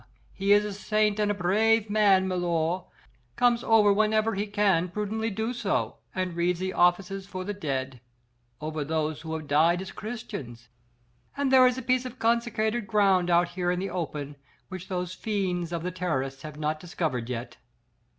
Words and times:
he 0.33 0.51
is 0.51 0.65
a 0.65 0.73
saint 0.73 1.19
and 1.19 1.29
a 1.29 1.33
brave 1.35 1.87
man, 1.87 2.27
milor 2.27 2.85
comes 3.35 3.63
over 3.63 3.93
whenever 3.93 4.33
he 4.33 4.47
can 4.47 4.89
prudently 4.89 5.29
do 5.29 5.53
so 5.53 5.97
and 6.15 6.35
reads 6.35 6.59
the 6.59 6.73
offices 6.73 7.27
for 7.27 7.43
the 7.43 7.53
dead 7.53 8.01
over 8.59 8.83
those 8.83 9.21
who 9.21 9.31
have 9.37 9.47
died 9.47 9.79
as 9.79 9.91
Christians, 9.91 10.69
and 11.37 11.51
there 11.53 11.67
is 11.67 11.77
a 11.77 11.83
piece 11.83 12.05
of 12.05 12.17
consecrated 12.17 12.87
ground 12.87 13.29
out 13.29 13.49
here 13.49 13.69
in 13.69 13.77
the 13.79 13.91
open 13.91 14.37
which 14.69 14.87
those 14.87 15.13
fiends 15.13 15.71
of 15.71 15.83
Terrorists 15.93 16.41
have 16.41 16.57
not 16.57 16.79
discovered 16.79 17.29
yet." 17.29 17.57